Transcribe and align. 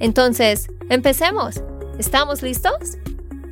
Entonces, 0.00 0.68
empecemos. 0.88 1.62
¿Estamos 1.98 2.42
listos? 2.42 2.98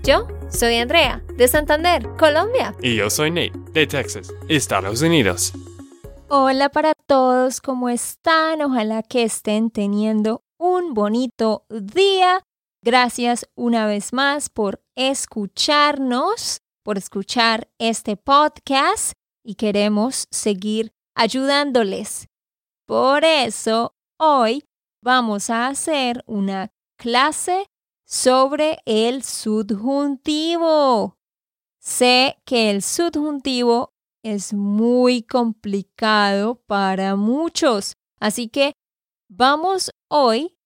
Yo 0.02 0.26
soy 0.50 0.76
Andrea, 0.76 1.22
de 1.36 1.48
Santander, 1.48 2.08
Colombia. 2.18 2.74
Y 2.82 2.96
yo 2.96 3.08
soy 3.10 3.30
Nate, 3.30 3.52
de 3.72 3.86
Texas, 3.86 4.32
Estados 4.48 5.02
Unidos. 5.02 5.52
Hola 6.28 6.68
para 6.70 6.94
todos, 7.06 7.60
¿cómo 7.60 7.88
están? 7.88 8.62
Ojalá 8.62 9.02
que 9.02 9.22
estén 9.22 9.70
teniendo 9.70 10.42
un 10.58 10.94
bonito 10.94 11.66
día. 11.68 12.42
Gracias 12.82 13.48
una 13.54 13.86
vez 13.86 14.12
más 14.12 14.48
por 14.48 14.82
escucharnos 14.96 16.62
por 16.82 16.98
escuchar 16.98 17.68
este 17.78 18.16
podcast 18.16 19.12
y 19.44 19.54
queremos 19.54 20.26
seguir 20.30 20.92
ayudándoles. 21.14 22.28
Por 22.86 23.24
eso, 23.24 23.94
hoy 24.18 24.64
vamos 25.02 25.50
a 25.50 25.66
hacer 25.66 26.24
una 26.26 26.72
clase 26.96 27.66
sobre 28.06 28.78
el 28.86 29.22
subjuntivo. 29.24 31.18
Sé 31.78 32.40
que 32.44 32.70
el 32.70 32.80
subjuntivo 32.82 33.92
es 34.22 34.54
muy 34.54 35.22
complicado 35.24 36.62
para 36.66 37.16
muchos, 37.16 37.94
así 38.20 38.48
que 38.48 38.72
vamos 39.28 39.90
hoy 40.08 40.56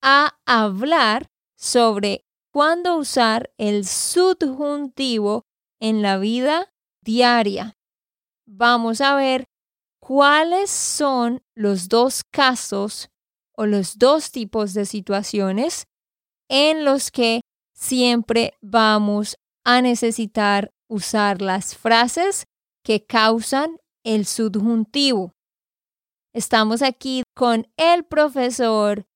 a 0.00 0.38
hablar 0.46 1.30
sobre 1.56 2.24
cuándo 2.50 2.96
usar 2.96 3.52
el 3.58 3.84
subjuntivo 3.84 5.44
en 5.80 6.00
la 6.00 6.16
vida 6.18 6.72
diaria. 7.02 7.76
Vamos 8.46 9.02
a 9.02 9.14
ver 9.16 9.44
cuáles 10.00 10.70
son 10.70 11.42
los 11.54 11.88
dos 11.88 12.22
casos 12.24 13.10
o 13.56 13.66
los 13.66 13.98
dos 13.98 14.30
tipos 14.30 14.74
de 14.74 14.86
situaciones 14.86 15.86
en 16.48 16.84
los 16.84 17.10
que 17.10 17.40
siempre 17.74 18.54
vamos 18.60 19.36
a 19.64 19.82
necesitar 19.82 20.70
usar 20.88 21.40
las 21.40 21.76
frases 21.76 22.44
que 22.84 23.04
causan 23.04 23.78
el 24.04 24.26
subjuntivo. 24.26 25.32
Estamos 26.34 26.82
aquí 26.82 27.22
con 27.34 27.66
el 27.76 28.04
profesor 28.04 29.06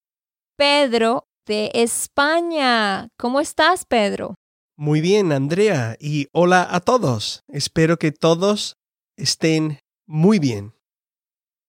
Pedro 0.56 1.25
de 1.47 1.70
España. 1.75 3.08
¿Cómo 3.19 3.41
estás, 3.41 3.84
Pedro? 3.84 4.34
Muy 4.77 5.00
bien, 5.00 5.33
Andrea, 5.33 5.97
y 5.98 6.28
hola 6.33 6.67
a 6.70 6.80
todos. 6.80 7.42
Espero 7.48 7.98
que 7.98 8.12
todos 8.12 8.75
estén 9.17 9.80
muy 10.06 10.39
bien. 10.39 10.77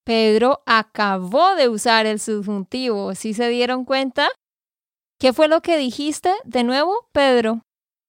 Pedro 0.09 0.63
acabó 0.65 1.53
de 1.53 1.69
usar 1.69 2.07
el 2.07 2.19
subjuntivo. 2.19 3.13
¿Sí 3.13 3.35
se 3.35 3.47
dieron 3.47 3.85
cuenta? 3.85 4.27
¿Qué 5.19 5.33
fue 5.33 5.47
lo 5.47 5.61
que 5.61 5.77
dijiste 5.77 6.31
de 6.45 6.63
nuevo, 6.63 7.07
Pedro? 7.11 7.61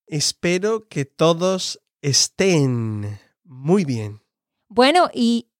Espero 0.06 0.88
que 0.88 1.04
todos 1.04 1.78
estén 2.00 3.20
muy 3.44 3.84
bien. 3.84 4.22
Bueno, 4.70 5.10
y 5.12 5.50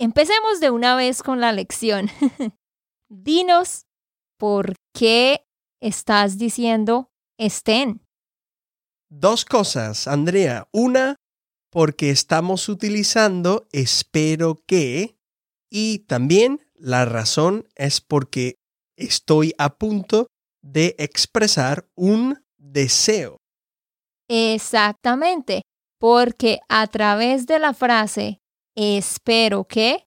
empecemos 0.00 0.58
de 0.58 0.70
una 0.70 0.96
vez 0.96 1.22
con 1.22 1.40
la 1.40 1.52
lección. 1.52 2.10
Dinos 3.08 3.86
por 4.36 4.74
qué 4.92 5.46
estás 5.80 6.38
diciendo 6.38 7.08
estén. 7.38 8.00
Dos 9.10 9.44
cosas, 9.44 10.08
Andrea. 10.08 10.66
Una, 10.72 11.14
porque 11.70 12.10
estamos 12.10 12.68
utilizando 12.68 13.68
espero 13.70 14.60
que 14.66 15.17
y 15.70 16.00
también 16.00 16.66
la 16.74 17.04
razón 17.04 17.68
es 17.74 18.00
porque 18.00 18.54
estoy 18.96 19.54
a 19.58 19.76
punto 19.76 20.28
de 20.62 20.94
expresar 20.98 21.88
un 21.94 22.44
deseo. 22.56 23.38
Exactamente, 24.28 25.62
porque 25.98 26.60
a 26.68 26.86
través 26.86 27.46
de 27.46 27.58
la 27.58 27.74
frase 27.74 28.40
espero 28.76 29.64
que, 29.64 30.04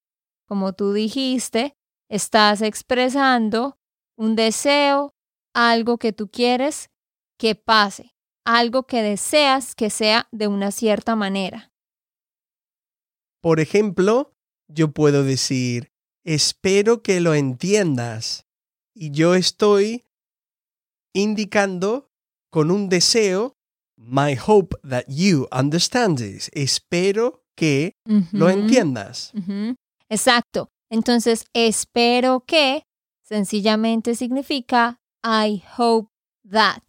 como 0.47 0.73
tú 0.73 0.94
dijiste, 0.94 1.73
estás 2.09 2.61
expresando 2.61 3.78
un 4.17 4.35
deseo, 4.35 5.11
algo 5.53 5.97
que 5.97 6.13
tú 6.13 6.29
quieres 6.29 6.89
que 7.38 7.55
pase 7.55 8.11
algo 8.45 8.83
que 8.83 9.01
deseas 9.01 9.75
que 9.75 9.89
sea 9.89 10.28
de 10.31 10.47
una 10.47 10.72
cierta 10.72 11.16
manera. 11.16 11.72
Por 13.41 13.59
ejemplo, 13.59 14.33
yo 14.73 14.91
puedo 14.91 15.23
decir, 15.23 15.91
espero 16.23 17.01
que 17.01 17.19
lo 17.19 17.33
entiendas. 17.33 18.45
Y 18.93 19.11
yo 19.11 19.35
estoy 19.35 20.05
indicando 21.13 22.09
con 22.49 22.71
un 22.71 22.89
deseo, 22.89 23.55
my 23.95 24.37
hope 24.45 24.75
that 24.87 25.05
you 25.07 25.47
understand 25.51 26.17
this. 26.17 26.49
Espero 26.53 27.43
que 27.55 27.95
lo 28.31 28.49
entiendas. 28.49 29.31
Exacto. 30.09 30.69
Entonces, 30.89 31.45
espero 31.53 32.43
que 32.45 32.83
sencillamente 33.23 34.15
significa 34.15 34.99
I 35.23 35.63
hope 35.77 36.11
that. 36.49 36.81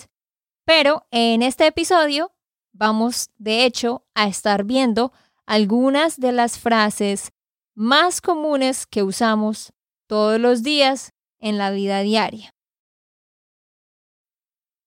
Pero 0.64 1.06
en 1.10 1.42
este 1.42 1.66
episodio 1.66 2.32
vamos, 2.72 3.30
de 3.38 3.64
hecho, 3.64 4.04
a 4.14 4.26
estar 4.26 4.64
viendo 4.64 5.12
algunas 5.46 6.18
de 6.18 6.32
las 6.32 6.58
frases 6.58 7.32
más 7.74 8.20
comunes 8.20 8.86
que 8.86 9.02
usamos 9.02 9.72
todos 10.08 10.38
los 10.40 10.62
días 10.62 11.12
en 11.40 11.58
la 11.58 11.70
vida 11.70 12.00
diaria. 12.00 12.54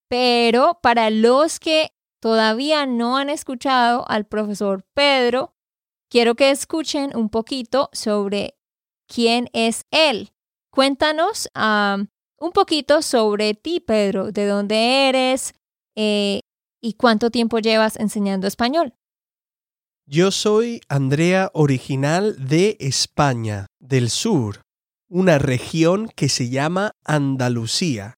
Pero 0.08 0.78
para 0.82 1.10
los 1.10 1.58
que 1.58 1.90
todavía 2.20 2.86
no 2.86 3.16
han 3.16 3.28
escuchado 3.28 4.04
al 4.08 4.26
profesor 4.26 4.84
Pedro, 4.94 5.54
quiero 6.10 6.34
que 6.34 6.50
escuchen 6.50 7.16
un 7.16 7.28
poquito 7.28 7.90
sobre 7.92 8.56
quién 9.08 9.48
es 9.52 9.84
él. 9.90 10.32
Cuéntanos 10.70 11.48
un 11.54 12.52
poquito 12.52 13.02
sobre 13.02 13.54
ti, 13.54 13.80
Pedro, 13.80 14.30
de 14.30 14.46
dónde 14.46 15.08
eres, 15.08 15.54
eh, 15.96 16.40
¿Y 16.86 16.94
cuánto 16.94 17.30
tiempo 17.30 17.58
llevas 17.58 17.96
enseñando 17.96 18.46
español? 18.46 18.94
Yo 20.08 20.30
soy 20.30 20.82
Andrea 20.88 21.50
original 21.52 22.36
de 22.46 22.76
España, 22.78 23.66
del 23.80 24.08
sur, 24.08 24.62
una 25.08 25.38
región 25.38 26.08
que 26.14 26.28
se 26.28 26.48
llama 26.48 26.92
Andalucía. 27.04 28.14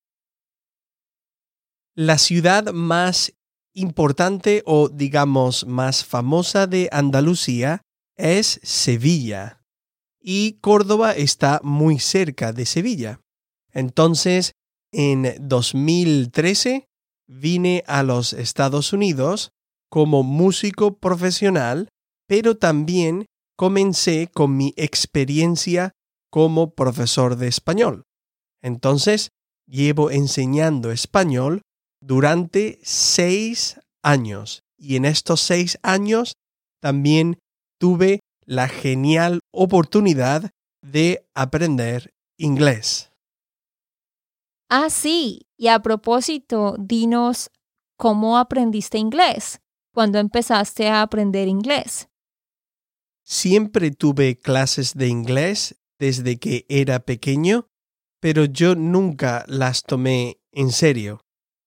La 1.95 2.19
ciudad 2.19 2.75
más 2.75 3.33
importante 3.73 4.63
o 4.67 4.91
digamos 4.91 5.67
más 5.67 6.05
famosa 6.05 6.67
de 6.67 6.91
Andalucía 6.93 7.81
es 8.19 8.61
Sevilla 8.63 9.63
y 10.21 10.59
Córdoba 10.61 11.13
está 11.13 11.59
muy 11.63 12.01
cerca 12.01 12.53
de 12.53 12.67
Sevilla. 12.67 13.21
Entonces, 13.73 14.53
en 14.93 15.35
2013 15.41 16.85
vine 17.27 17.83
a 17.87 18.03
los 18.03 18.35
Estados 18.35 18.93
Unidos 18.93 19.53
como 19.91 20.23
músico 20.23 20.99
profesional, 20.99 21.89
pero 22.27 22.57
también 22.57 23.27
comencé 23.57 24.29
con 24.33 24.57
mi 24.57 24.75
experiencia 24.77 25.93
como 26.31 26.75
profesor 26.75 27.37
de 27.37 27.49
español. 27.49 28.05
Entonces, 28.63 29.31
llevo 29.67 30.11
enseñando 30.11 30.91
español 30.91 31.63
durante 32.01 32.79
seis 32.83 33.81
años 34.03 34.61
y 34.79 34.97
en 34.97 35.05
estos 35.05 35.41
seis 35.41 35.79
años 35.83 36.35
también 36.81 37.39
tuve 37.81 38.21
la 38.45 38.69
genial 38.69 39.41
oportunidad 39.53 40.51
de 40.83 41.27
aprender 41.35 42.11
inglés. 42.39 43.11
Ah, 44.71 44.91
sí. 44.91 45.43
Y 45.57 45.69
a 45.69 45.81
propósito, 45.81 46.77
dinos 46.79 47.51
cómo 47.97 48.39
aprendiste 48.39 48.99
inglés, 48.99 49.61
cuando 49.99 50.21
empezaste 50.21 50.89
a 50.89 51.03
aprender 51.03 51.49
inglés. 51.49 52.09
Siempre 53.25 53.91
tuve 53.91 54.39
clases 54.39 54.95
de 54.95 55.09
inglés 55.09 55.77
desde 55.99 56.39
que 56.39 56.65
era 56.69 57.01
pequeño 57.01 57.67
pero 58.21 58.45
yo 58.45 58.75
nunca 58.75 59.45
las 59.49 59.83
tomé 59.83 60.39
en 60.53 60.73
serio. 60.73 61.21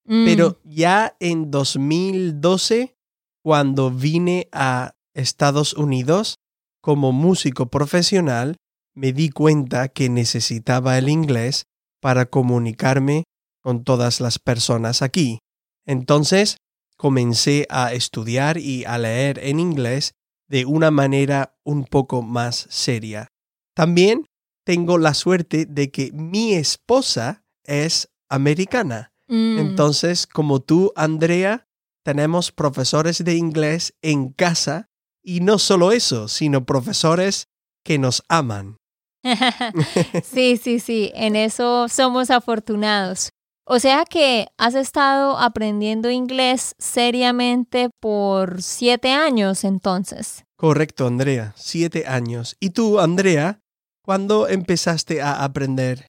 Mm, 0.05 0.25
Pero 0.25 0.59
ya 0.63 1.15
en 1.19 1.51
2012, 1.51 2.95
cuando 3.43 3.91
vine 3.91 4.47
a 4.51 4.93
Estados 5.13 5.73
Unidos 5.73 6.39
como 6.81 7.11
músico 7.11 7.67
profesional, 7.67 8.57
me 8.93 9.13
di 9.13 9.29
cuenta 9.29 9.87
que 9.87 10.09
necesitaba 10.09 10.97
el 10.97 11.09
inglés 11.09 11.63
para 12.01 12.25
comunicarme 12.25 13.23
con 13.61 13.83
todas 13.83 14.19
las 14.19 14.39
personas 14.39 15.01
aquí. 15.01 15.39
Entonces, 15.85 16.57
comencé 17.01 17.65
a 17.71 17.93
estudiar 17.93 18.59
y 18.59 18.85
a 18.85 18.99
leer 18.99 19.39
en 19.39 19.59
inglés 19.59 20.13
de 20.47 20.65
una 20.65 20.91
manera 20.91 21.57
un 21.63 21.85
poco 21.85 22.21
más 22.21 22.67
seria. 22.69 23.29
También 23.73 24.27
tengo 24.63 24.99
la 24.99 25.15
suerte 25.15 25.65
de 25.65 25.89
que 25.89 26.11
mi 26.11 26.53
esposa 26.53 27.43
es 27.63 28.07
americana. 28.29 29.11
mm, 29.27 29.57
Entonces, 29.57 30.27
como 30.27 30.59
tú, 30.59 30.93
Andrea, 30.95 31.65
tenemos 32.03 32.51
profesores 32.51 33.23
de 33.23 33.35
inglés 33.35 33.95
en 34.03 34.29
casa 34.29 34.91
y 35.23 35.39
no 35.39 35.57
solo 35.57 35.91
eso, 35.91 36.27
sino 36.27 36.67
profesores 36.67 37.47
que 37.83 37.97
nos 37.97 38.21
aman. 38.29 38.77
sí, 40.23 40.57
sí, 40.57 40.79
sí, 40.79 41.11
en 41.15 41.35
eso 41.35 41.89
somos 41.89 42.29
afortunados. 42.29 43.31
O 43.65 43.79
sea 43.79 44.05
que 44.05 44.47
has 44.57 44.75
estado 44.75 45.37
aprendiendo 45.37 46.09
inglés 46.09 46.75
seriamente 46.79 47.89
por 47.99 48.61
siete 48.61 49.11
años 49.11 49.63
entonces. 49.63 50.43
Correcto, 50.57 51.07
Andrea, 51.07 51.53
siete 51.55 52.05
años. 52.07 52.55
¿Y 52.59 52.71
tú, 52.71 52.99
Andrea, 52.99 53.59
cuándo 54.03 54.47
empezaste 54.47 55.21
a 55.21 55.43
aprender? 55.43 56.07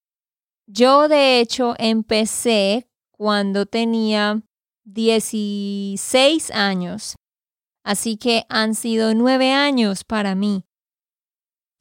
Yo 0.67 1.09
de 1.09 1.41
hecho 1.41 1.75
empecé 1.79 2.87
cuando 3.11 3.67
tenía 3.67 4.43
16 4.85 6.51
años, 6.51 7.17
así 7.85 8.17
que 8.17 8.45
han 8.49 8.75
sido 8.75 9.15
nueve 9.15 9.53
años 9.53 10.05
para 10.05 10.35
mí. 10.35 10.65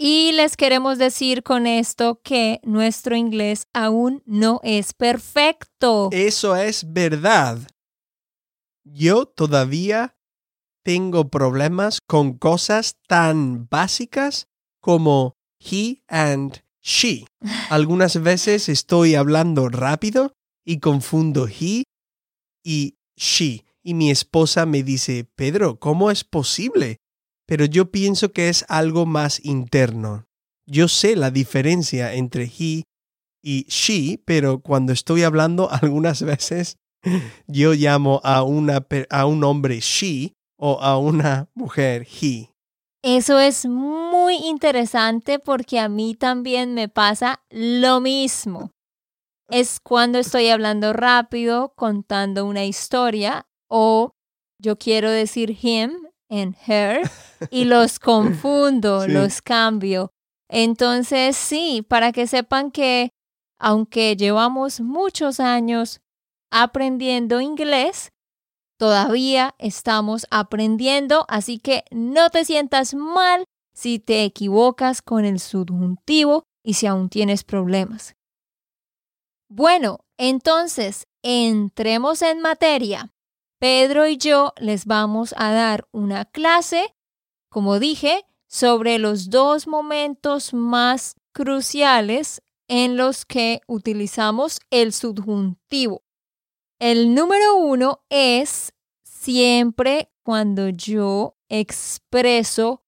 Y 0.03 0.31
les 0.31 0.57
queremos 0.57 0.97
decir 0.97 1.43
con 1.43 1.67
esto 1.67 2.21
que 2.23 2.59
nuestro 2.63 3.15
inglés 3.15 3.67
aún 3.71 4.23
no 4.25 4.59
es 4.63 4.93
perfecto. 4.93 6.09
Eso 6.11 6.55
es 6.55 6.91
verdad. 6.91 7.59
Yo 8.83 9.27
todavía 9.27 10.17
tengo 10.83 11.29
problemas 11.29 11.99
con 12.01 12.33
cosas 12.39 12.97
tan 13.07 13.67
básicas 13.69 14.47
como 14.81 15.35
he 15.59 16.01
and 16.07 16.63
she. 16.81 17.27
Algunas 17.69 18.23
veces 18.23 18.69
estoy 18.69 19.13
hablando 19.13 19.69
rápido 19.69 20.33
y 20.65 20.79
confundo 20.79 21.47
he 21.47 21.83
y 22.63 22.97
she. 23.15 23.65
Y 23.83 23.93
mi 23.93 24.09
esposa 24.09 24.65
me 24.65 24.81
dice, 24.81 25.25
Pedro, 25.35 25.79
¿cómo 25.79 26.09
es 26.09 26.23
posible? 26.23 27.00
Pero 27.45 27.65
yo 27.65 27.91
pienso 27.91 28.31
que 28.31 28.49
es 28.49 28.65
algo 28.69 29.05
más 29.05 29.43
interno. 29.43 30.25
Yo 30.65 30.87
sé 30.87 31.15
la 31.15 31.31
diferencia 31.31 32.13
entre 32.13 32.45
he 32.45 32.83
y 33.43 33.65
she, 33.67 34.21
pero 34.25 34.61
cuando 34.61 34.93
estoy 34.93 35.23
hablando 35.23 35.69
algunas 35.81 36.21
veces 36.21 36.77
yo 37.47 37.73
llamo 37.73 38.21
a, 38.23 38.43
una, 38.43 38.85
a 39.09 39.25
un 39.25 39.43
hombre 39.43 39.79
she 39.79 40.33
o 40.57 40.79
a 40.81 40.97
una 40.97 41.49
mujer 41.55 42.07
he. 42.21 42.49
Eso 43.03 43.39
es 43.39 43.65
muy 43.65 44.35
interesante 44.35 45.39
porque 45.39 45.79
a 45.79 45.89
mí 45.89 46.13
también 46.13 46.75
me 46.75 46.87
pasa 46.87 47.43
lo 47.49 47.99
mismo. 47.99 48.71
Es 49.49 49.79
cuando 49.79 50.19
estoy 50.19 50.49
hablando 50.49 50.93
rápido, 50.93 51.73
contando 51.75 52.45
una 52.45 52.63
historia, 52.63 53.47
o 53.67 54.11
yo 54.59 54.77
quiero 54.77 55.09
decir 55.09 55.57
him 55.61 55.91
en 56.29 56.55
her 56.67 57.01
y 57.49 57.65
los 57.65 57.99
confundo, 57.99 59.05
Sí. 59.05 59.11
los 59.11 59.41
cambio. 59.41 60.11
Entonces, 60.49 61.37
sí, 61.37 61.85
para 61.87 62.11
que 62.11 62.27
sepan 62.27 62.71
que 62.71 63.09
aunque 63.59 64.15
llevamos 64.15 64.81
muchos 64.81 65.39
años 65.39 66.01
aprendiendo 66.51 67.39
inglés, 67.41 68.11
todavía 68.77 69.53
estamos 69.59 70.25
aprendiendo, 70.31 71.25
así 71.29 71.59
que 71.59 71.83
no 71.91 72.29
te 72.31 72.43
sientas 72.43 72.95
mal 72.95 73.45
si 73.73 73.99
te 73.99 74.23
equivocas 74.23 75.01
con 75.01 75.25
el 75.25 75.39
subjuntivo 75.39 76.43
y 76.63 76.73
si 76.73 76.87
aún 76.87 77.09
tienes 77.09 77.43
problemas. 77.43 78.15
Bueno, 79.47 79.99
entonces, 80.17 81.07
entremos 81.23 82.21
en 82.21 82.41
materia. 82.41 83.11
Pedro 83.59 84.07
y 84.07 84.17
yo 84.17 84.53
les 84.57 84.85
vamos 84.85 85.35
a 85.37 85.51
dar 85.51 85.87
una 85.91 86.25
clase, 86.25 86.95
como 87.51 87.79
dije, 87.79 88.25
sobre 88.47 88.97
los 88.97 89.29
dos 89.29 89.67
momentos 89.67 90.53
más 90.53 91.15
cruciales 91.33 92.41
en 92.69 92.95
los 92.95 93.25
que 93.25 93.59
utilizamos 93.67 94.61
el 94.69 94.93
subjuntivo. 94.93 96.01
El 96.79 97.13
número 97.13 97.57
uno 97.57 98.03
es 98.09 98.73
siempre 99.03 100.09
cuando 100.23 100.69
yo 100.69 101.35
expreso 101.49 102.85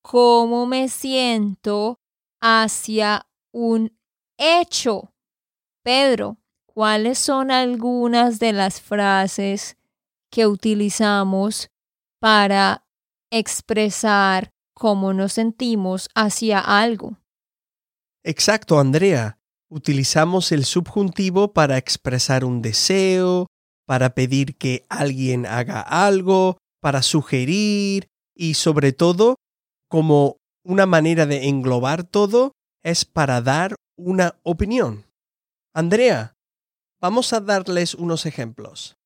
cómo 0.00 0.64
me 0.64 0.88
siento 0.88 2.00
hacia 2.40 3.28
un 3.52 3.98
hecho. 4.38 5.12
Pedro, 5.82 6.38
¿cuáles 6.64 7.18
son 7.18 7.50
algunas 7.50 8.38
de 8.38 8.54
las 8.54 8.80
frases 8.80 9.76
que 10.30 10.46
utilizamos 10.46 11.70
para 12.18 12.85
expresar 13.30 14.50
cómo 14.74 15.12
nos 15.12 15.34
sentimos 15.34 16.08
hacia 16.14 16.58
algo? 16.58 17.18
Exacto, 18.22 18.78
Andrea. 18.78 19.38
Utilizamos 19.68 20.52
el 20.52 20.64
subjuntivo 20.64 21.52
para 21.52 21.76
expresar 21.78 22.44
un 22.44 22.62
deseo, 22.62 23.46
para 23.86 24.14
pedir 24.14 24.56
que 24.56 24.84
alguien 24.88 25.46
haga 25.46 25.80
algo, 25.80 26.58
para 26.80 27.02
sugerir 27.02 28.08
y 28.34 28.54
sobre 28.54 28.92
todo, 28.92 29.36
como 29.88 30.36
una 30.64 30.86
manera 30.86 31.26
de 31.26 31.48
englobar 31.48 32.04
todo, 32.04 32.52
es 32.82 33.04
para 33.04 33.40
dar 33.40 33.74
una 33.96 34.36
opinión. 34.42 35.06
Andrea, 35.74 36.34
vamos 37.00 37.32
a 37.32 37.40
darles 37.40 37.94
unos 37.94 38.26
ejemplos. 38.26 38.96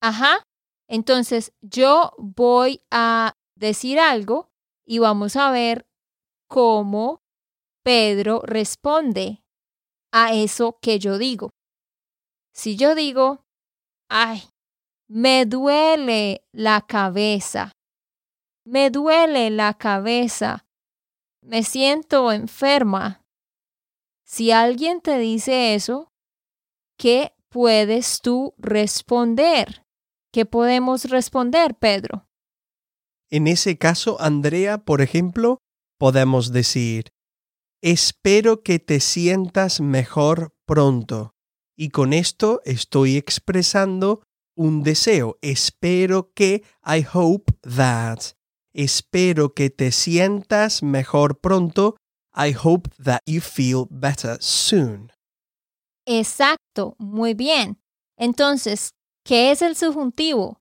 Ajá. 0.00 0.42
Entonces 0.88 1.52
yo 1.60 2.12
voy 2.18 2.80
a 2.90 3.34
decir 3.58 3.98
algo 3.98 4.50
y 4.86 4.98
vamos 4.98 5.36
a 5.36 5.50
ver 5.50 5.86
cómo 6.48 7.22
Pedro 7.82 8.40
responde 8.44 9.44
a 10.12 10.32
eso 10.32 10.78
que 10.80 10.98
yo 10.98 11.18
digo. 11.18 11.50
Si 12.54 12.76
yo 12.76 12.94
digo, 12.94 13.44
ay, 14.08 14.42
me 15.08 15.46
duele 15.46 16.46
la 16.52 16.86
cabeza, 16.86 17.72
me 18.64 18.90
duele 18.90 19.50
la 19.50 19.74
cabeza, 19.74 20.66
me 21.42 21.62
siento 21.62 22.32
enferma. 22.32 23.22
Si 24.24 24.50
alguien 24.50 25.00
te 25.00 25.18
dice 25.18 25.74
eso, 25.74 26.12
¿qué 26.98 27.34
puedes 27.48 28.20
tú 28.20 28.54
responder? 28.58 29.84
¿Qué 30.32 30.44
podemos 30.44 31.06
responder, 31.06 31.74
Pedro? 31.74 32.27
En 33.30 33.46
ese 33.46 33.76
caso, 33.76 34.20
Andrea, 34.20 34.78
por 34.78 35.00
ejemplo, 35.02 35.58
podemos 35.98 36.52
decir, 36.52 37.10
espero 37.82 38.62
que 38.62 38.78
te 38.78 39.00
sientas 39.00 39.80
mejor 39.80 40.54
pronto. 40.66 41.34
Y 41.76 41.90
con 41.90 42.12
esto 42.12 42.60
estoy 42.64 43.16
expresando 43.16 44.22
un 44.56 44.82
deseo. 44.82 45.38
Espero 45.42 46.32
que, 46.34 46.64
I 46.84 47.06
hope 47.12 47.52
that. 47.76 48.18
Espero 48.72 49.54
que 49.54 49.70
te 49.70 49.92
sientas 49.92 50.82
mejor 50.82 51.38
pronto. 51.38 51.96
I 52.34 52.54
hope 52.54 52.90
that 53.02 53.20
you 53.26 53.40
feel 53.40 53.86
better 53.90 54.38
soon. 54.40 55.12
Exacto, 56.06 56.96
muy 56.98 57.34
bien. 57.34 57.78
Entonces, 58.16 58.94
¿qué 59.24 59.50
es 59.50 59.62
el 59.62 59.76
subjuntivo? 59.76 60.60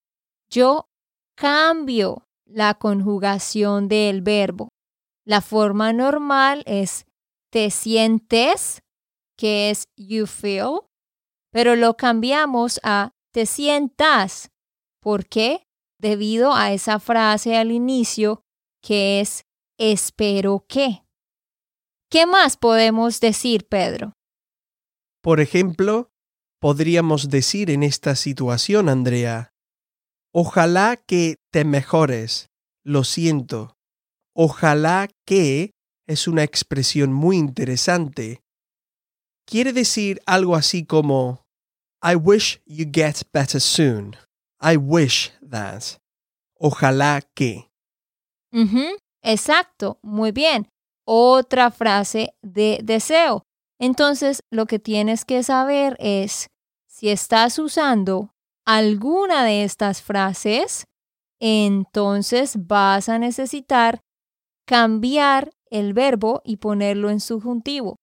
Yo 0.50 0.90
cambio 1.36 2.26
la 2.48 2.74
conjugación 2.75 3.88
del 3.88 4.22
verbo. 4.22 4.70
La 5.25 5.42
forma 5.42 5.94
normal 5.94 6.63
es 6.66 7.06
te 7.51 7.70
sientes, 7.70 8.82
que 9.38 9.70
es 9.70 9.86
you 9.98 10.25
feel, 10.25 10.80
pero 11.51 11.75
lo 11.75 11.96
cambiamos 11.98 12.80
a 12.84 13.12
te 13.34 13.46
sientas. 13.46 14.50
¿Por 15.01 15.27
qué? 15.27 15.63
Debido 16.00 16.54
a 16.54 16.72
esa 16.72 17.00
frase 17.00 17.58
al 17.58 17.72
inicio 17.72 18.42
que 18.82 19.20
es 19.20 19.44
espero 19.77 20.66
que. 20.68 21.04
¿Qué 22.10 22.25
más 22.25 22.56
podemos 22.58 23.20
decir, 23.20 23.68
Pedro? 23.68 24.13
Por 25.22 25.42
ejemplo, 25.42 26.10
podríamos 26.62 27.30
decir 27.30 27.70
en 27.70 27.84
esta 27.84 28.16
situación, 28.16 28.88
Andrea, 28.88 29.51
ojalá 30.34 30.98
que 30.98 31.38
te 31.51 31.65
mejores, 31.65 32.50
lo 32.84 33.03
siento. 33.03 33.75
Ojalá 34.36 35.10
que 35.25 35.72
es 36.07 36.27
una 36.27 36.43
expresión 36.43 37.12
muy 37.12 37.38
interesante. 37.38 38.41
Quiere 39.46 39.74
decir 39.74 40.22
algo 40.25 40.55
así 40.55 40.86
como 40.86 41.41
I 42.03 42.15
wish 42.15 42.62
you 42.65 42.86
get 42.91 43.24
better 43.34 43.60
soon. 43.60 44.15
I 44.62 44.77
wish 44.77 45.31
that. 45.50 45.98
Ojalá 46.60 47.22
que. 47.36 47.69
Ujú, 48.51 48.98
Exacto, 49.27 50.00
muy 50.01 50.31
bien. 50.31 50.69
Otra 51.05 51.69
frase 51.72 52.34
de 52.41 52.79
deseo. 52.84 53.43
Entonces, 53.79 54.41
lo 54.51 54.65
que 54.65 54.79
tienes 54.79 55.25
que 55.25 55.43
saber 55.43 55.96
es 56.00 56.48
si 56.88 57.10
estás 57.10 57.60
usando 57.60 58.34
alguna 58.68 59.46
de 59.46 59.64
estas 59.64 60.02
frases, 60.02 60.88
entonces 61.40 62.68
vas 62.68 63.08
a 63.08 63.18
necesitar 63.18 64.02
cambiar 64.68 65.52
el 65.70 65.94
verbo 65.94 66.42
y 66.44 66.58
ponerlo 66.58 67.10
en 67.10 67.22
subjuntivo. 67.22 67.96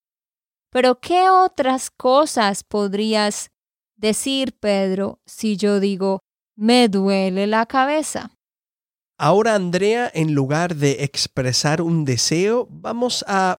Pero, 0.70 0.98
¿qué 1.00 1.28
otras 1.28 1.90
cosas 1.90 2.64
podrías 2.64 3.50
decir, 3.96 4.56
Pedro, 4.58 5.20
si 5.26 5.58
yo 5.58 5.80
digo, 5.80 6.20
me 6.56 6.88
duele 6.88 7.46
la 7.46 7.66
cabeza? 7.66 8.30
Ahora, 9.18 9.54
Andrea, 9.54 10.10
en 10.14 10.34
lugar 10.34 10.76
de 10.76 11.04
expresar 11.04 11.82
un 11.82 12.06
deseo, 12.06 12.66
vamos 12.70 13.22
a, 13.28 13.58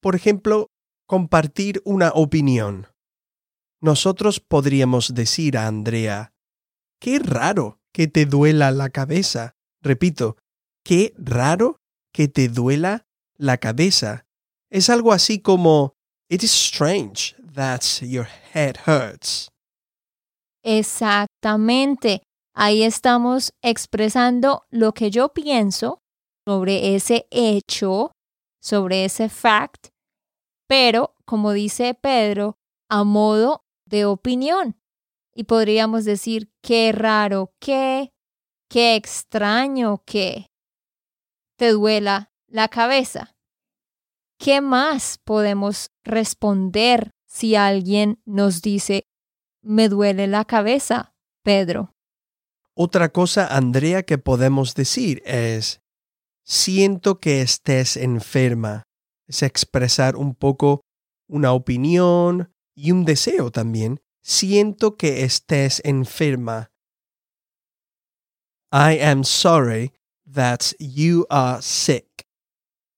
por 0.00 0.16
ejemplo, 0.16 0.68
compartir 1.06 1.82
una 1.84 2.10
opinión. 2.14 2.86
Nosotros 3.82 4.40
podríamos 4.40 5.14
decir 5.14 5.56
a 5.56 5.66
Andrea, 5.66 6.32
qué 7.00 7.18
raro 7.18 7.78
que 7.92 8.08
te 8.08 8.26
duela 8.26 8.70
la 8.70 8.90
cabeza. 8.90 9.54
Repito, 9.82 10.36
qué 10.84 11.14
raro 11.16 11.78
que 12.12 12.28
te 12.28 12.48
duela 12.48 13.06
la 13.36 13.56
cabeza. 13.56 14.26
Es 14.70 14.90
algo 14.90 15.12
así 15.12 15.40
como, 15.40 15.94
It 16.28 16.44
is 16.44 16.52
strange 16.52 17.34
that 17.54 17.82
your 18.02 18.28
head 18.52 18.76
hurts. 18.86 19.48
Exactamente. 20.62 22.22
Ahí 22.54 22.82
estamos 22.82 23.52
expresando 23.62 24.66
lo 24.70 24.92
que 24.92 25.10
yo 25.10 25.30
pienso 25.30 25.98
sobre 26.46 26.94
ese 26.94 27.26
hecho, 27.30 28.12
sobre 28.62 29.04
ese 29.04 29.28
fact, 29.28 29.88
pero, 30.68 31.14
como 31.24 31.52
dice 31.52 31.94
Pedro, 31.94 32.56
a 32.88 33.04
modo 33.04 33.62
de 33.90 34.06
opinión. 34.06 34.80
Y 35.34 35.44
podríamos 35.44 36.04
decir, 36.04 36.50
qué 36.62 36.92
raro, 36.92 37.52
qué, 37.60 38.12
qué 38.68 38.96
extraño 38.96 40.02
que 40.06 40.46
te 41.56 41.72
duela 41.72 42.32
la 42.48 42.68
cabeza. 42.68 43.36
¿Qué 44.38 44.60
más 44.60 45.18
podemos 45.22 45.90
responder 46.04 47.10
si 47.26 47.54
alguien 47.54 48.22
nos 48.24 48.62
dice, 48.62 49.04
me 49.62 49.88
duele 49.88 50.26
la 50.26 50.46
cabeza, 50.46 51.14
Pedro? 51.44 51.92
Otra 52.74 53.10
cosa, 53.10 53.46
Andrea, 53.46 54.02
que 54.02 54.16
podemos 54.16 54.74
decir 54.74 55.22
es, 55.26 55.80
siento 56.44 57.20
que 57.20 57.42
estés 57.42 57.96
enferma. 57.96 58.84
Es 59.28 59.42
expresar 59.42 60.16
un 60.16 60.34
poco 60.34 60.80
una 61.28 61.52
opinión 61.52 62.50
y 62.80 62.92
un 62.92 63.04
deseo 63.04 63.50
también. 63.50 64.00
Siento 64.22 64.96
que 64.96 65.24
estés 65.24 65.82
enferma. 65.84 66.70
I 68.72 69.00
am 69.02 69.24
sorry 69.24 69.92
that 70.32 70.72
you 70.78 71.26
are 71.28 71.60
sick. 71.60 72.26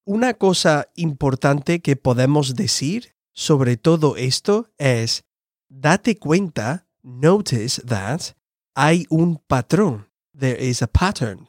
Una 0.05 0.35
cosa 0.35 0.89
importante 0.95 1.81
que 1.81 1.97
podemos 1.97 2.55
decir 2.55 3.15
sobre 3.35 3.77
todo 3.77 4.17
esto 4.17 4.69
es, 4.79 5.25
date 5.71 6.19
cuenta, 6.19 6.87
notice 7.03 7.81
that, 7.83 8.37
hay 8.75 9.07
un 9.09 9.39
patrón. 9.47 10.09
There 10.39 10.63
is 10.63 10.83
a 10.83 10.87
pattern. 10.87 11.47